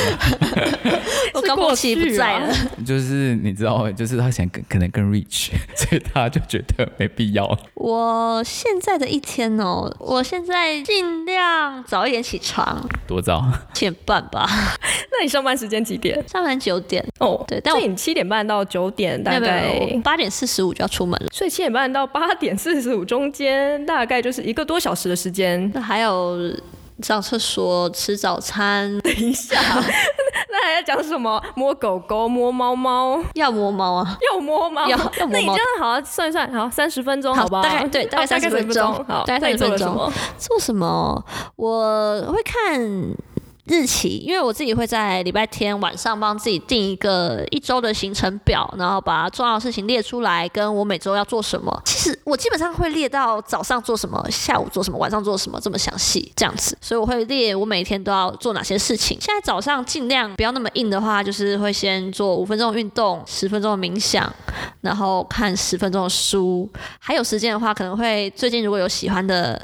[1.33, 2.53] 我高峰期不在了？
[2.85, 7.45] 就是你知道，就是他想更可能更 rich， 所以他就觉得没必要。
[7.73, 13.43] 我现在的一天哦，我现在尽量早一点起床，多早？
[13.73, 14.47] 七点半吧，
[15.11, 16.17] 那你上班时间几点？
[16.27, 21.27] 上班九点，哦，对但我所以你七点半到九点大概八点四十五就要出门了。
[21.33, 25.69] 所以七点半到八点四十五中间大概就是一个多小时的时间。
[25.73, 26.37] 那还有
[27.01, 29.57] 上厕所、吃早餐，等一下，
[30.51, 31.41] 那还要讲什么？
[31.55, 35.65] 摸狗狗、摸猫猫，要摸猫啊，要摸猫，要要摸猫那你这样。
[35.79, 37.61] 好算一算，好三十分钟，好吧？
[37.63, 40.11] 大概对大概三十分分钟好，大概30那你做了分钟？
[40.37, 41.25] 做什么？
[41.55, 42.79] 我会看
[43.65, 51.81] 日期，因为我自己会在礼拜天晚上帮自己定一个一周的行程表，然后把重要的事情列出来，跟我每周要做什么。
[51.85, 59.17] 其实我基本上会列到早上做什么，下午做什么，晚上做什么这么详细这样子，所以我会列我每天都要做哪些事情。
[59.21, 64.31] 现在早上尽量不要那么硬的话，就是会先做五分钟的运动，十分钟的冥想，
[64.81, 66.67] 然后看十分钟的书，
[66.99, 69.61] 还有时间的话，可能会最近如果有喜欢的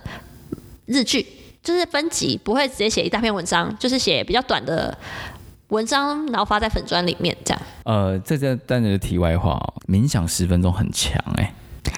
[0.86, 1.26] 日剧，
[1.68, 4.98] 就是分级，不会直接写一大篇文章，就是写比较短的
[5.68, 7.62] 文章，然后发在粉砖里面这样。
[7.84, 11.54] 呃，这这当然是题外话哦，冥想十分钟很强哎、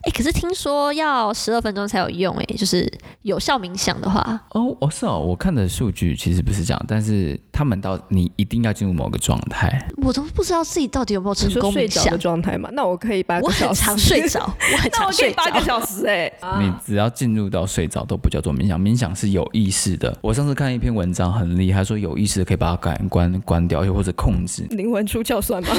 [0.10, 2.92] 哎、可是听说要十二分钟才有用、哎，就是
[3.22, 4.20] 有效冥想的话，
[4.50, 12.18] 哦，哦是哦，我看的数据其实不是这样，但是他们到你一定要进入某个状态，我都不知道自己到底有没有成功冥想睡着的。
[12.18, 12.70] 状态嘛？
[12.74, 14.40] 那我可以八我个小时，很常睡着，
[14.74, 15.66] 我很那常睡我可以八个。
[15.66, 20.18] 小时哎、 你只要进入到睡着都不叫做冥想，冥想是有意识的。
[20.22, 25.70] 我上次看一篇文章很厉害，说有意识的可以把它感官关掉，又或者控制，灵魂出窍算吗？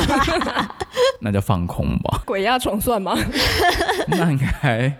[1.20, 2.22] 那叫放空吧。
[2.24, 3.16] 鬼压床算吗？
[4.20, 4.96] 那应该，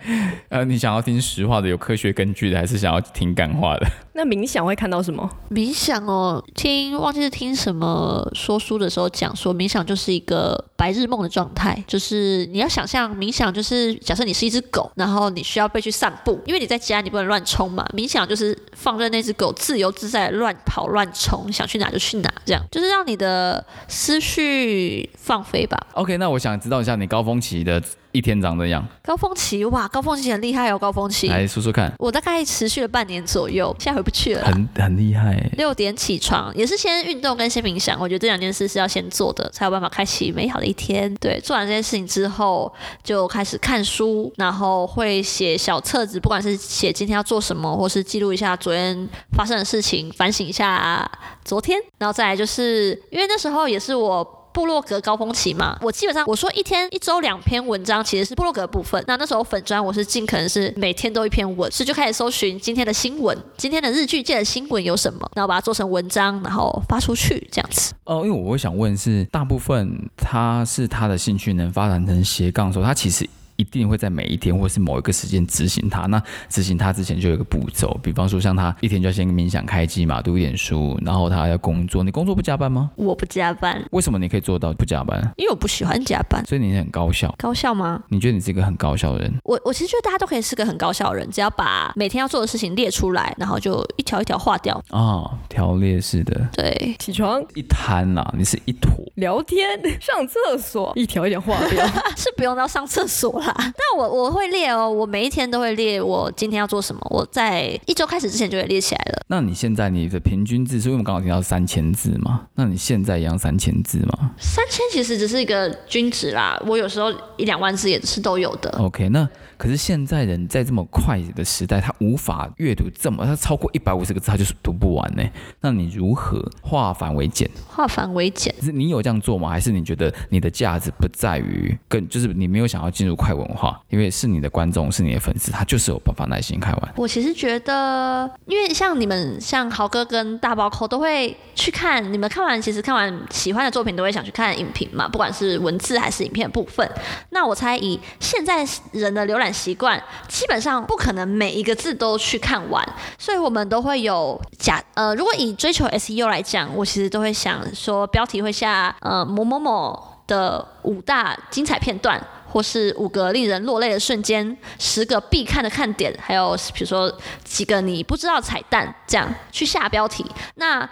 [0.49, 3.87] 呃，你想要听实话的、有科学根据的，还是想要听感话的？
[4.15, 5.29] 那冥想会看到什么？
[5.51, 25.79] 冥想哦，听忘记是听什么说书的时候讲说，冥想就是一个白日梦的状态，就是你要想象冥想就是假设你是一只狗，然后你需要被去散步，因为你在家你不能乱冲嘛，冥想就是放任那只狗自由自在乱跑乱冲，想去哪就去哪，这样就是让你的思绪放飞吧。
[25.95, 28.87] OK，那我想知道一下你高峰期的一天长这样？
[29.03, 34.45] 高峰期哇，高峰期很厉害哦，高峰期来说说看，我大概持续了半年左右，现在回不去了。
[34.45, 35.51] 很很厉害欸。
[35.57, 41.13] 六点起床，也是先运动跟先冥想，我觉得这两件事是要先做的，才有办法开启美好的一天。
[41.17, 51.11] 对，做完这件事情之后，就开始看书，然后会写小册子，不管是写今天要做什么，或是记录一下昨天发生的事情，反省一下
[51.45, 54.40] 昨天，然后再来就是因为那时候也是我。
[54.53, 59.03] 部落格高峰期嘛，我基本上我说一天一周两篇文章，其实是部落格部分。
[59.07, 67.93] 那那时候粉砖我是尽可能是每天都一篇文，是就开始搜寻今天的新闻，今天的日剧界的新闻有什么，然后把它做成文章，然后发出去这样子。
[68.05, 73.29] 哦，因为我会想问是，大部分他是他的兴趣能发展成斜杠的时候，他其实
[73.61, 76.07] 一定会在每一天或是某一个时间执行它。
[76.07, 82.03] 那执行它之前就有一个步骤，比方说像他一天就要先冥想开机嘛，读一点书，然后他要工作。
[82.03, 82.91] 你工作不加班吗？
[82.97, 85.21] 我不加班，为什么你可以做到不加班？
[85.37, 86.43] 因为我不喜欢加班。
[86.47, 87.35] 所以你很高效。
[87.37, 88.03] 高效吗？
[88.09, 89.33] 你觉得你是一个很高效的人？
[89.45, 94.83] 我我其实觉得大家都可以是个很高效的人，只要把每天要做的事情列出来，然后就一条一条划掉。
[94.91, 98.91] 哦，条列式的，对，起床、一摊呐、你是一坨。
[99.17, 101.87] 聊天、上厕所，一条一条划掉。
[102.17, 103.50] 是不用到上厕所啦。
[103.59, 107.01] 但我我会列哦，我每一天都会列我今天要做什么。
[107.11, 109.23] 我在一周开始之前就会列起来了。
[109.29, 118.71] 那你现在你的平均字数，因为我们刚好提到三千字嘛，那你现在一样三千字吗三千其实只是一个均值啦，我有时候一两万字也是都有的。
[118.79, 125.23] ？OK，那可是现在人在这么快的时代，他无法阅读这么，他超过一百五十个字，他就是读不完呢。
[125.61, 127.49] 那你如何化繁为简？
[127.69, 129.49] 化繁为简，是你有这样做吗？
[129.51, 136.93] 还是你觉得你的价值不在于更，就是你没有想要进入快文化，因为是你的观众，是你的粉丝，他就是有办法耐心看完。
[136.97, 146.89] 我其实觉得，因为像你们，像豪哥跟大包扣都会去看，你们看完其实看完喜欢的作品都会想去看影评嘛，不管是文字还是影片部分。
[147.31, 152.87] 那我猜以现在人的浏览习惯，基本上不可能每一个字都去看完，
[153.19, 162.21] 所以我们都会有假呃，如果以追求 SEO 来讲，我其实都会想说标题会下呃某某某的五大精彩片段。
[162.51, 167.11] 或是五个令人落泪的瞬间，十个必看的看点，还有比如说
[167.45, 170.27] 几个你不知道彩蛋，这样去下标题。
[170.57, 170.89] 那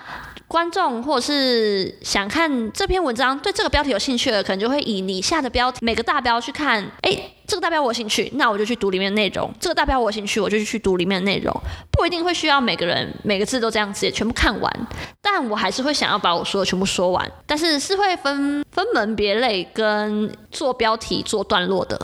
[0.49, 11.55] 观众或者是想看这篇文章，对这个标题有兴趣的，可能就会以你下的标题每个大标去看，诶，这个大标我有兴趣，那我就去读里面的内容；这个大标我有兴趣，我就去读里面的内容。
[11.93, 14.87] 不一定会需要每个人每个字都这样子也全部看完，
[15.21, 22.01] 但我还是会想要把我说的全部说完，但是是会分分门别类跟做标题做段落的。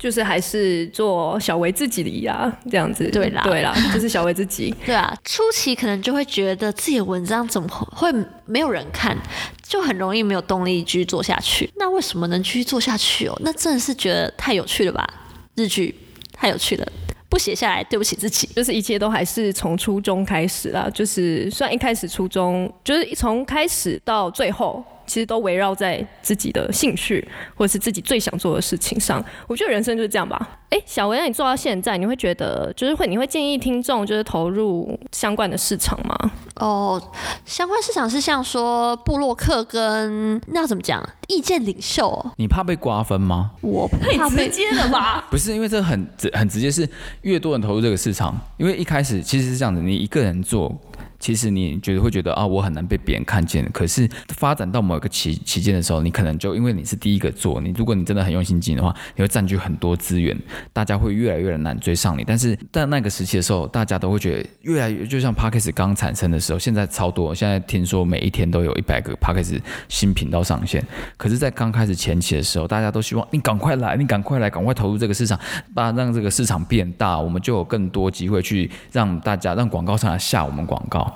[0.00, 3.06] 就是还是做小为自己的呀，这样子。
[3.10, 4.74] 对啦对啦，就是小为自己。
[4.86, 8.10] 对啊，初期可能就会觉得自己的文章怎么会
[8.46, 9.14] 没有人看，
[9.62, 11.70] 就很容易没有动力继续做下去。
[11.76, 13.38] 那为什么能继续做下去哦？
[13.42, 15.06] 那真的是觉得太有趣了吧？
[15.54, 15.94] 日剧
[16.32, 16.92] 太有趣了，
[17.28, 18.48] 不写下来，对不起自己。
[18.56, 24.82] 就是一切都还是从初中开始啦，就是虽然一开始初中就是从开始到最后。
[25.10, 29.20] 其实都围绕在自己的兴趣或者是自己最想做的事情上。
[29.48, 30.60] 我觉得人生就是这样吧。
[30.68, 36.16] 哎，小维，那你做到现在，你会觉得就是会，你会建议听众就是投入相关的市场吗？
[36.60, 37.02] 哦，
[37.44, 42.24] 相关市场是像说布洛克跟那怎么讲，意见领袖。
[42.36, 43.50] 你怕被瓜分吗？
[43.62, 45.26] 我太直接了吧？
[45.32, 46.88] 不是，因为这很直很直接，是
[47.22, 50.72] 越多人投入这个市场，因为一开始其实是这样子，你一个人做。
[51.20, 53.64] 其实你觉得会觉得啊，我很难被别人看见。
[53.72, 60.36] 可是发展到某一个期期间的时候，你可能就因为你是第一个做，你如果你真的很用心经营的话，你会占据很多资源，
[60.72, 62.24] 大家会越来越难追上你。
[62.26, 67.34] 但是在那个时期的时候，大家都会觉得越来越就像 p a d k a s 刚产生的时候，现在超多。
[67.34, 70.82] 现在听说每一天都有一百个 p a d k a s 新频道上线。
[71.18, 75.38] 可是，在刚开始前期的时候，大家都希望你赶快来，你赶快来，赶快投入这个市场，
[75.74, 81.09] 把让这个市场变大，我们就有更多机会去让大家让广告商来下我们广告。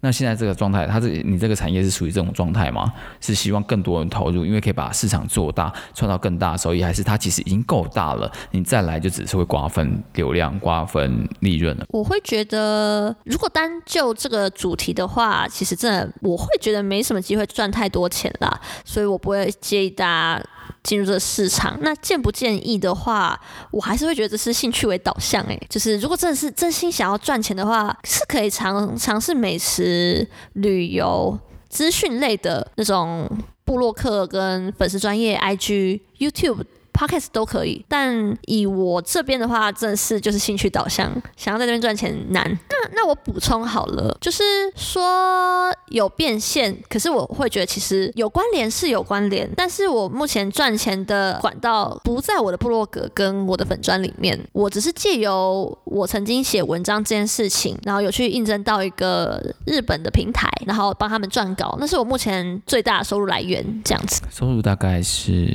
[0.00, 2.92] 那现在这个状态，它这你这个产业是属于这种状态吗？
[3.20, 8.30] 是希望更多人投入，因为可以把市场做大，创造更大的收益，还是它其实已经够大了？
[8.52, 11.84] 你再来就只是会瓜分流量、瓜分利润了。
[11.88, 20.06] 我会觉得，如果单就这个主题的话，其实真的我会觉得没什么机会赚太多钱啦，所以我不会建议大
[20.38, 20.44] 家。
[20.82, 23.38] 进入这市场，那建不建议的话，
[23.70, 25.42] 我还是会觉得这是兴趣为导向。
[25.44, 31.38] 诶，就是如果真的是真心想要赚钱的话，是可以尝尝试美食、旅游、
[31.68, 33.28] 资讯类的那种
[33.64, 36.64] 布洛克跟粉丝专业、IG、YouTube。
[36.98, 42.44] Podcast 都可以，但以我这边的话，真的是就是兴趣导向，想要在这边赚钱难。
[42.68, 44.42] 那那我补充好了，就是
[44.74, 64.20] 说有变现，可是我会觉得其实有关联是有关联，但是我目前赚钱的管道不在我的部落格跟我的粉砖里面，我只是借由我曾经写文章这件事情，然后有去应征到一个日本的平台，然后帮他们撰稿，那是我目前最大的收入来源，这样子。
[64.32, 65.46] 收入大概是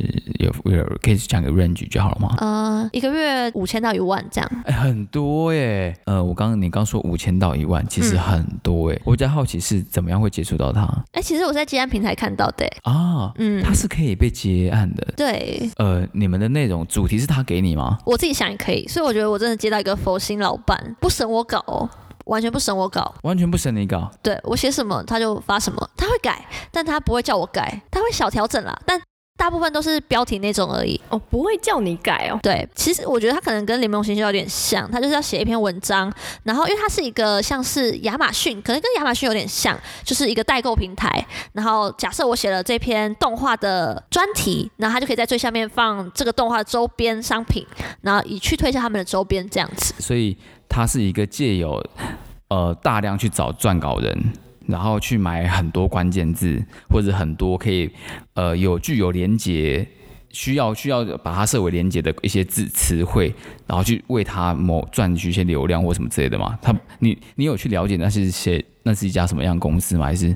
[0.44, 1.24] 有有可以。
[1.24, 2.36] 讲个 range 就好了吗？
[2.40, 4.52] 呃，一个月五千到一万这样。
[4.66, 5.96] 哎，很多耶。
[6.06, 9.00] 呃，我刚刚你刚说五千到一万，其实很多哎。
[9.06, 10.86] 我比较好奇是怎么样会接触到他？
[11.14, 12.68] 哎，其实我在接案平台看到的。
[12.84, 15.08] 啊，嗯，他是可以被接案的。
[15.16, 15.70] 对。
[15.78, 17.98] 呃，你们的内容主题是他给你吗？
[18.06, 18.86] 我自己想也可以。
[18.88, 21.90] 所以我觉得我真的接到一个佛心老板，不审我稿，
[22.26, 24.12] 完全不审我稿，完全不审你稿。
[24.22, 29.00] 对我写什么他就发什么，他会改，但他不会叫我改，他会小调整啦，但。
[29.36, 32.40] 大部分都是标题那种而已哦，不会叫你改哦。
[32.42, 36.12] 对，其实我觉得他可能跟联盟行销有点像，他就是要写一篇文章，
[36.44, 41.26] 然后因为它是一个像是亚马逊，可能跟亚马逊有点像，就是一个代购平台。
[41.52, 47.66] 然后假设我写了这篇动画的专题，然后他就可以在最下面放这个动画周边商品，
[48.02, 49.94] 然后以去推销他们的周边这样子。
[50.00, 50.38] 所以
[50.70, 51.84] 它是一个借由
[52.50, 54.34] 呃大量去找撰稿人。
[54.68, 57.90] 然后去买很多关键字，或者很多可以，
[58.34, 59.88] 呃，有具有连接，
[60.30, 63.34] 需要需要把它设为连接的一些字词汇，
[63.68, 66.58] 然后去为它某赚取一些流量或什么之类的嘛？
[66.62, 68.64] 他，你你有去了解那是些？
[68.86, 70.06] 那是一家什么样公司吗？
[70.06, 70.36] 还是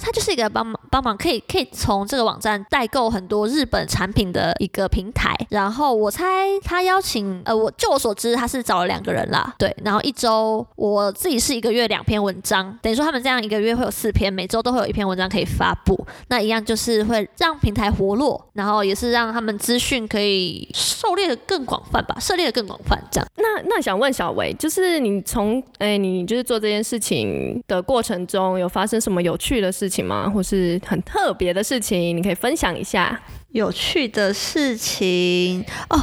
[0.00, 5.34] 他就是一个帮忙帮忙可以可以从这个网站代购很多日本产品的一个平台。
[5.50, 9.74] 然后我猜他邀请呃，我就我所知他是找了两个人啦，对。
[9.84, 15.98] 然后一周我自己是一个月两篇文章，等于说他们这样一个月会有四篇，每周都会有一篇文章可以发布。
[16.28, 23.28] 那一样就是会让平台活络，然后也是让他们资讯可以狩猎的更广泛吧，涉猎的更广泛这样。
[23.36, 27.22] 那那想问小维，就是你从哎你就是做这件事情。
[27.68, 30.30] 的过程中有发生什么有趣的事事情吗？
[30.32, 33.20] 或是很特别的事情，你可以分享一下。
[33.48, 36.00] 有趣的事情哦，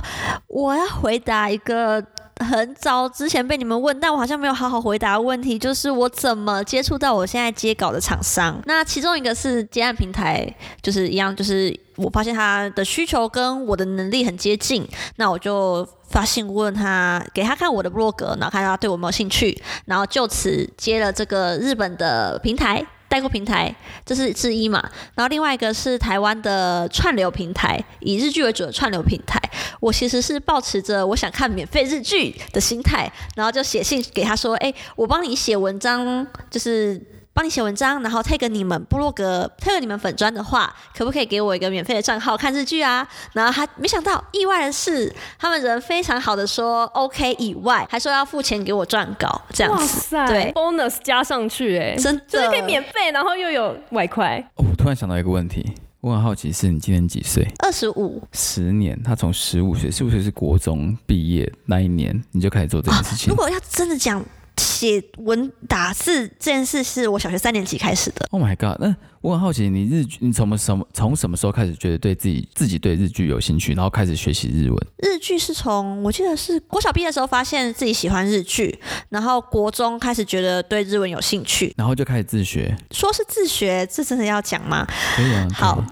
[0.47, 2.03] 我要回答一个
[2.35, 8.61] 很早之前被你们问，但我好像没有好好回答问题，就是我怎么接触到我现在接稿的厂商。
[8.65, 15.87] 那其中一个是接案平台，就是一样，就是我发现他的需求跟我的能力很接近，那我就。
[16.09, 24.79] 发信问他，给他看我的博格，然后看他对我有没有兴趣，然后就此接了这个日本的平台代购平台，这是之一嘛。
[25.15, 29.37] 然后另外一个是台湾的串流平台，以日剧为主的串流平台。
[29.81, 37.01] 我其实是抱持着我想看免费日剧的心态，然后就写信给他说：“哎，我帮你写文章，就是。”
[37.39, 43.07] 帮你写文章，然后 take 你们部落格，take 你们粉砖的话，可不可以给我一个免费的账号看日剧啊？
[43.31, 54.37] 然后他没想到，意外的是，他们人非常好的说 OK，以外还说要付钱给我撰稿，这样子，对，bonus 加上去，哎，真就是可以免费，然后又有外快。
[54.55, 55.65] 哦，我突然想到一个问题，
[56.01, 57.47] 我很好奇，是你今年几岁？
[57.59, 63.35] 二十五，十年，他从十五岁，十五岁是国中毕业那一年，你就开始做这件事情如。
[63.37, 64.21] 果要真的讲
[64.59, 68.27] 写文打字这件事，是我小学三年级开始的。
[68.31, 68.79] Oh my god！
[68.79, 74.77] 那我很好奇，你日你从什么从什么时候开始觉得对自己自己对日剧有兴趣，然后开始学习日文？
[74.97, 78.79] 日剧是从我记得是国小毕业的时候发现自己喜欢日剧，
[79.09, 81.73] 然后国中开始觉得对日文有兴趣。
[81.77, 84.85] 然后就开始自学，说是自学，这真的要讲吗？
[85.15, 85.47] 可以啊。
[85.53, 85.83] 好，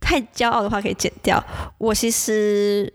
[0.00, 1.42] 太骄傲的话可以剪掉。
[1.78, 2.92] 我其实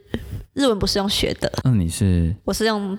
[0.54, 2.98] 日文不是用学的，那你是我是用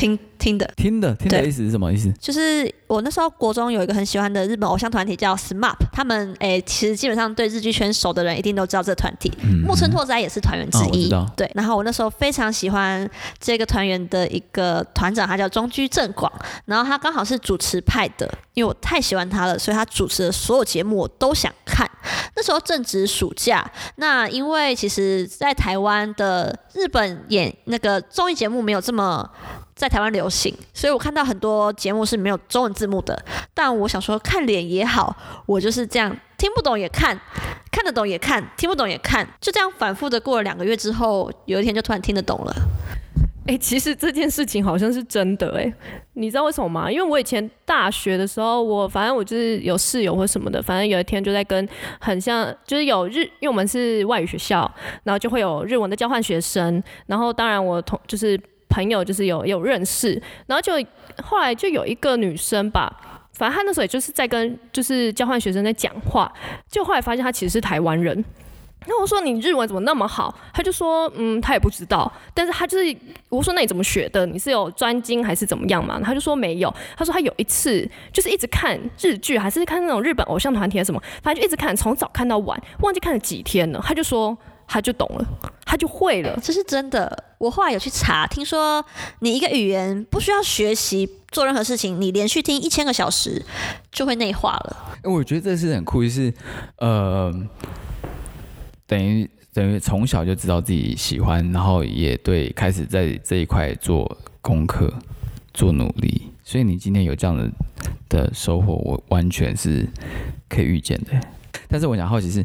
[0.00, 0.72] 听听的。
[0.76, 2.10] 听的听的意思是什么意思？
[2.18, 9.30] 就是我那时候国中有一个很喜欢的日本偶像团体叫 SMAP，他们诶、其实基本上对日剧圈熟的人一定都知道这个团体。
[9.42, 11.50] 嗯木村拓哉也是团员之一，对。
[11.54, 16.32] 然后我那时候非常喜欢这个团员的一个团长，他叫中居正广，
[16.64, 21.88] 然后他刚好是主持派的，因为我太喜欢他了，所以他主持的所有节目我都想看。
[22.40, 29.30] 那时候正值暑假，那因为其实在台湾的日本演那个综艺节目没有这么。
[29.74, 33.18] 在台湾流行，所以我看到很多节目是没有中文字幕的。
[33.54, 35.16] 但我想说，看脸也好，
[35.46, 37.18] 我就是这样，听不懂也看，
[37.72, 42.54] 看得懂也看，听不懂也看，就这样反复的过了两个月之后，有一天就突然听得懂了。
[43.50, 45.74] 哎、其实这件事情好像是真的哎、
[46.12, 46.88] 你知道为什么吗？
[46.88, 54.72] 因为我以前大学的时候，我反正我就是有室友或什么的，反正有一天就在跟很像，就是有日，因为我们是外语学校，
[55.02, 60.12] 然后就会有日文的交换学生，然后当然我同就是朋友就是有有认识，
[60.46, 60.72] 然后就
[61.20, 63.28] 后来就有一个女生吧。
[63.32, 66.32] 反正她那时候也就是在跟就是交换学生在讲话，
[66.68, 68.24] 就后来发现她其实是台湾人。
[68.86, 70.34] 那我说你日文怎么那么好？
[70.52, 72.96] 他就说嗯，他也不知道，但是他就是
[73.28, 74.24] 我说那你怎么学的？
[74.26, 76.00] 你是有专精还是怎么样嘛？
[76.02, 83.80] 他就说没有，他说他有一次就是一直看日剧，还是看那种日本偶像团体还是什么，反正就一直看，从早看到晚，忘记看了几天了。
[83.84, 85.24] 他就说他就懂了，
[85.64, 86.38] 他就会了。
[86.42, 87.24] 这是真的。
[87.38, 88.84] 我后来有去查，听说
[89.20, 93.44] 你一个语言不需要学习做任何事情，你连续听一千个小时
[93.90, 94.76] 就会内化了。
[95.02, 96.32] 哎我觉得这是很酷，就是
[96.76, 97.32] 呃，
[98.90, 104.92] 等于等于从小就知道自己喜欢，然后也对开始在这一块做功课、
[105.54, 107.48] 做努力，所以你今天有这样的
[108.08, 109.88] 的收获，我完全是
[110.48, 111.12] 可以预见的。
[111.68, 112.44] 但是我想好奇是，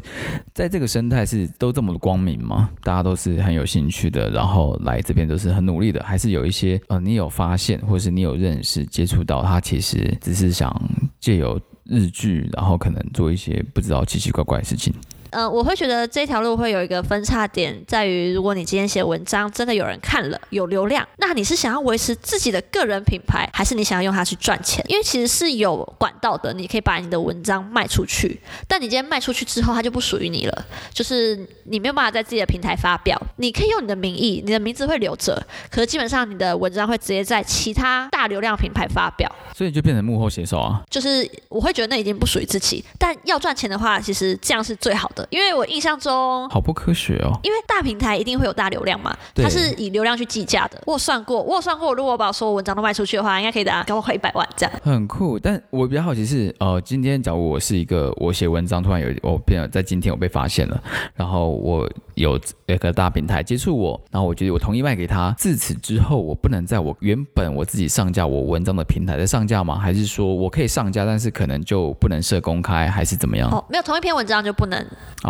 [0.54, 2.70] 在这个生态是都这么光明吗？
[2.84, 10.70] 大家都是很有兴趣的，然后来这边都是很努力的，还是有一些呃，你有发现，或是你有认识、接触到，他其实只是想
[11.18, 14.94] 借由日剧，然后可能做一些不知道奇奇怪怪的事情。
[15.30, 24.84] 呃，我会觉得这条路会有一个分叉点，在于如果你今天写文章真的有人看了，有流量，那你是想要维持自己的个人品牌，还是你想要用它去赚钱？
[24.88, 33.20] 因为其实是有管道的，你可以把你的文章卖出去，但你今天卖出去之后，它就不属于你了，就是你没有办法在自己的平台发表。
[33.36, 39.30] 你可以用你的名义，你的名字会留着，可是基本上你的文章会直接在其他大流量品牌发表。
[39.54, 40.82] 所以就变成幕后写手啊。
[40.90, 45.25] 就是我会觉得那已经不属于自己，但要赚钱的话，其实这样是最好的。
[45.30, 47.38] 因为我印象中，好不科学哦。
[47.42, 50.80] 因为大平台一定会有大流量嘛，它是以流量去计价的。
[50.86, 54.72] 我有算过，我有算过，如果我把所有文章都卖出去的话，应该可以达 到快一百万这样。
[54.82, 60.82] 很酷，但我比较好奇是，呃，今天假如我是一个我写文章，突然有我变了在今天我被发现了，
[61.14, 69.78] 然后我有一个大平台接触我，然后我觉得我同意卖给他，自此之后我不能在我原本我自己上架我文章的平台再上架吗？
[69.78, 73.50] 还是说我可以上架，但是可能就不能设公开，还是怎么样？
[73.50, 74.84] 哦，没有同一篇文章就不能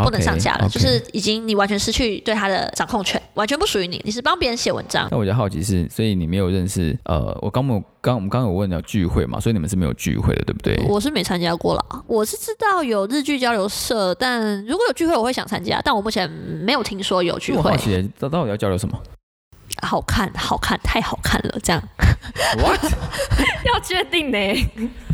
[0.05, 5.09] 不能上架了就是已经你完全失去对它的掌控权，完全不属于你，你是帮别人写文章。
[5.11, 10.77] 那我比较好奇是，所以你没有认识呃，我刚我刚我们刚刚有问到聚会嘛，所以你们是没有聚会的，对不对？
[10.89, 17.77] 我是没参加过了，我是知道有日剧交流社，但如果有聚会我会想参加，但我目前没有听说有聚会我好。
[17.77, 18.99] 奇，到到底要交流什么
[19.83, 21.83] 好看，好看，太好看了，这样。
[22.59, 22.81] ？What？
[23.67, 24.39] 要确定呢？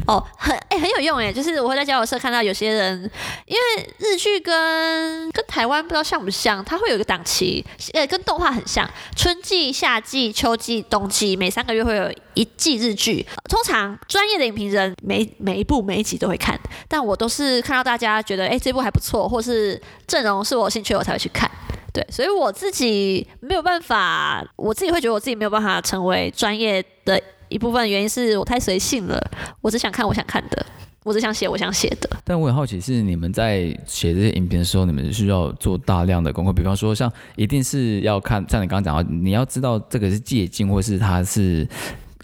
[0.07, 3.11] 哦，很哎、很有用哎，就是我会在交友社看到有些人，
[3.47, 13.25] 因为日剧跟跟台湾不知道像不像，它会有一个档期，呃，跟动画很像，春季、夏季、秋季、冬季，每三个月会有一季日剧。
[13.49, 21.51] 通常专业的影评人每每一部每一集都会看，但我都是看到大家觉得哎、这部还不错，或是阵容是我有兴趣，我才会去看。
[21.93, 27.21] 对，所以我自己没有办法，我自己会觉得我自己没有办法成为专业的
[27.53, 29.21] 一部分，原因是我太随性了。
[29.61, 30.67] 我只想看我想看的，
[31.05, 32.09] 我只想写我想写的。
[32.25, 41.69] 但我很好奇，是你们在写这些影片的时候，你们需要做大量的功课，比方说像一定是要看，像你刚刚讲到，你要知道这个是借镜，或是它是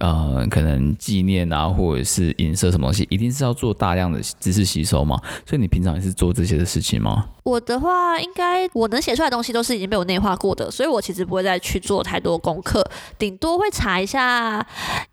[0.00, 5.20] 呃，可能纪念啊，或者是影射什么东西，一定是要做大量的知识吸收嘛。
[5.44, 7.26] 所以你平常也是做这些的事情吗？
[7.48, 12.84] 我的话，应该我能写出来的东西都是已经被我内化过的，所以我其实不会再去做太多功课，
[13.18, 14.64] 顶多会查一下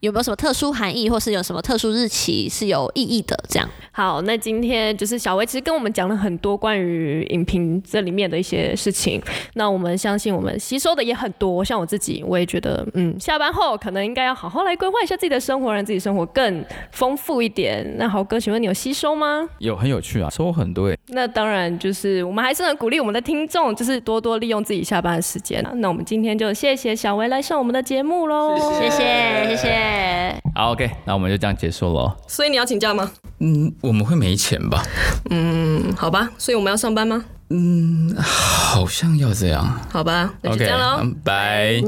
[0.01, 3.69] 有没有什么特殊含义，或是有什么特殊日期是有意义的，这样。
[3.93, 9.21] 好，那今天就是小薇其实跟我们讲了很多关于影评这里面的一些事情。
[9.53, 17.95] 那我们相信我们吸收的也很多，像我自己，我也觉得，嗯，下班后可能应该要好好来规划一下自己的生活，让自己生活更丰富一点。
[17.97, 19.47] 那豪哥，请问你有吸收吗？
[19.59, 20.99] 有，很有趣啊，收获很多诶。
[21.07, 25.71] 那当然就是我们还是很鼓励我们的听众，就是多多利用自己下班的时间啊。
[25.75, 30.41] 那我们今天就谢谢小维来上我们的节目喽，谢谢，谢谢。
[30.55, 32.15] 好，OK，那我们就这样结束了。
[32.27, 33.11] 所以你要请假吗？
[33.39, 34.83] 嗯，我们会没钱吧？
[35.29, 36.29] 嗯，好吧。
[36.37, 37.23] 所以我们要上班吗？
[37.49, 39.79] 嗯，好像要这样。
[39.91, 41.13] 好吧，那就这样喽。
[41.23, 41.81] 拜。